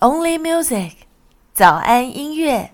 [0.00, 0.92] Only Music，
[1.52, 2.70] 早安音乐。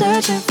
[0.00, 0.49] searching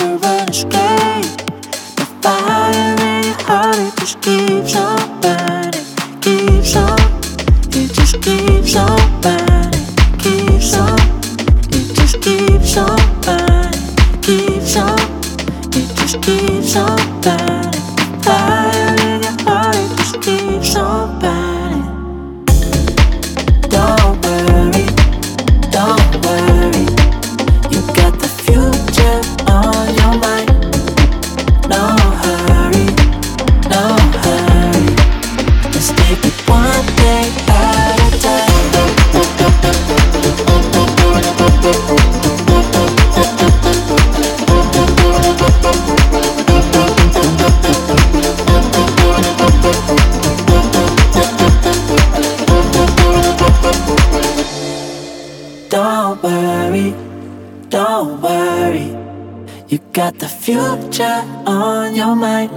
[60.49, 62.49] future on your mind.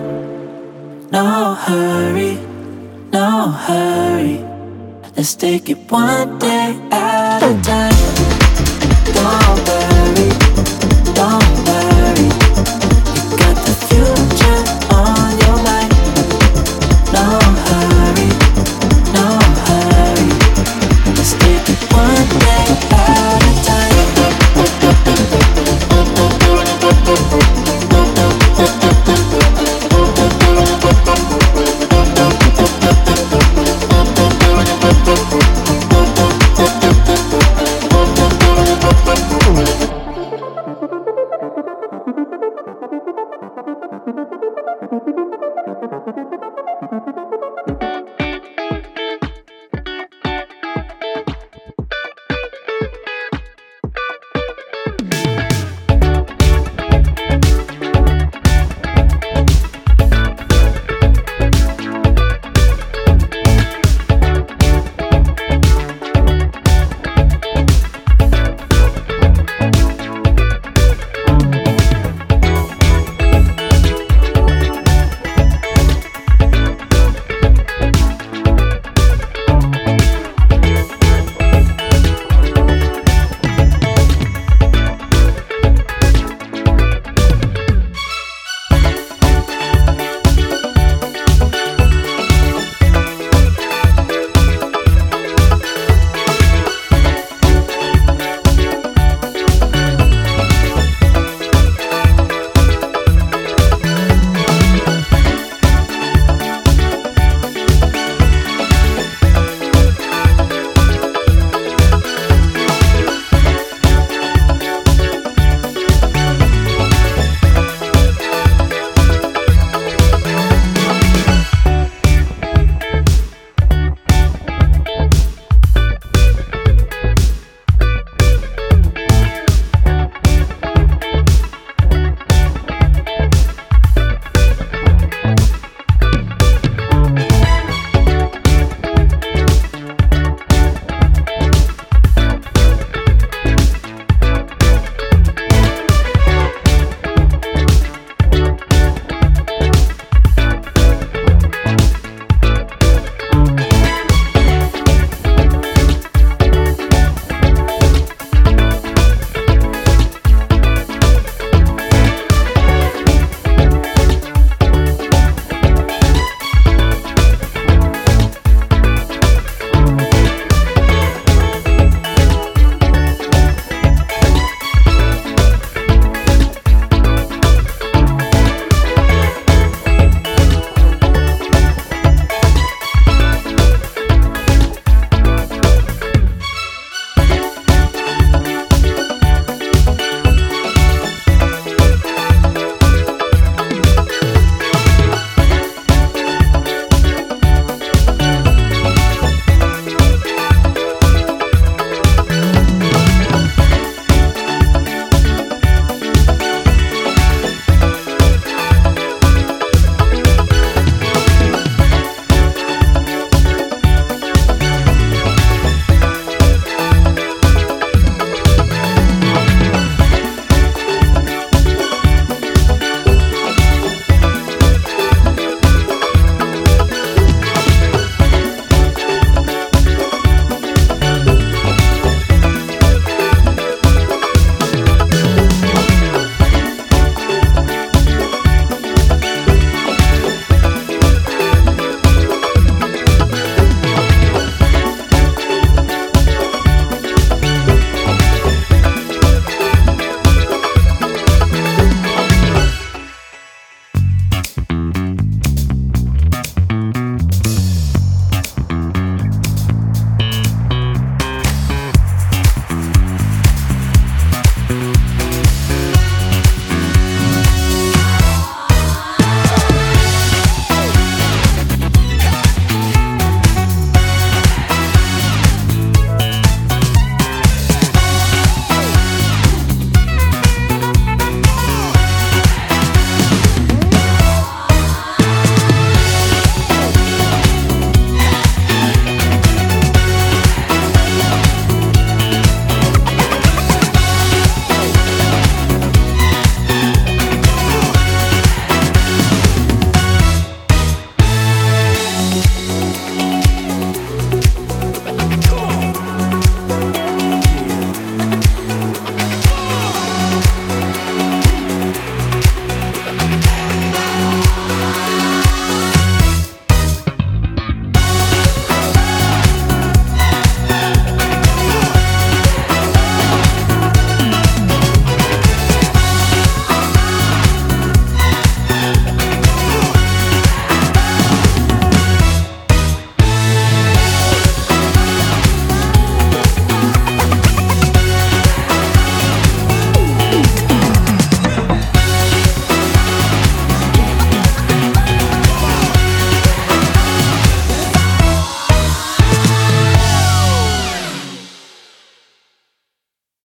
[1.10, 2.38] No hurry,
[3.12, 4.38] no hurry.
[5.14, 7.98] Let's take it one day at a time.
[9.14, 9.81] Don't